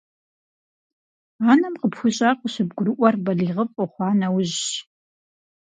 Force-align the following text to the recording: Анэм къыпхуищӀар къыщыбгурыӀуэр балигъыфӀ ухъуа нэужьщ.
Анэм 1.51 1.73
къыпхуищӀар 1.81 2.35
къыщыбгурыӀуэр 2.39 3.15
балигъыфӀ 3.23 3.77
ухъуа 3.83 4.09
нэужьщ. 4.19 4.69